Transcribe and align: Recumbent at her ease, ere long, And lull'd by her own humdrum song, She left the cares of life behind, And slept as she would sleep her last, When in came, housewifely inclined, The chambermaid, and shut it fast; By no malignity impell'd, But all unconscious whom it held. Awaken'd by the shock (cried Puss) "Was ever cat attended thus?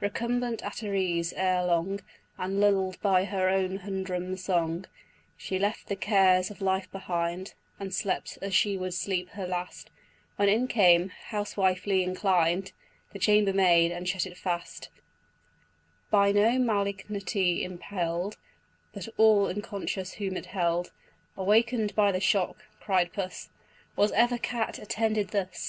Recumbent 0.00 0.62
at 0.62 0.78
her 0.78 0.94
ease, 0.94 1.34
ere 1.34 1.62
long, 1.62 2.00
And 2.38 2.58
lull'd 2.58 2.98
by 3.02 3.26
her 3.26 3.50
own 3.50 3.80
humdrum 3.80 4.34
song, 4.38 4.86
She 5.36 5.58
left 5.58 5.88
the 5.88 5.94
cares 5.94 6.50
of 6.50 6.62
life 6.62 6.90
behind, 6.90 7.52
And 7.78 7.92
slept 7.92 8.38
as 8.40 8.54
she 8.54 8.78
would 8.78 8.94
sleep 8.94 9.28
her 9.32 9.46
last, 9.46 9.90
When 10.36 10.48
in 10.48 10.68
came, 10.68 11.10
housewifely 11.26 12.02
inclined, 12.02 12.72
The 13.12 13.18
chambermaid, 13.18 13.92
and 13.92 14.08
shut 14.08 14.24
it 14.24 14.38
fast; 14.38 14.88
By 16.10 16.32
no 16.32 16.58
malignity 16.58 17.62
impell'd, 17.62 18.38
But 18.94 19.06
all 19.18 19.48
unconscious 19.48 20.14
whom 20.14 20.38
it 20.38 20.46
held. 20.46 20.92
Awaken'd 21.36 21.94
by 21.94 22.10
the 22.10 22.20
shock 22.20 22.56
(cried 22.80 23.12
Puss) 23.12 23.50
"Was 23.96 24.12
ever 24.12 24.38
cat 24.38 24.78
attended 24.78 25.28
thus? 25.32 25.62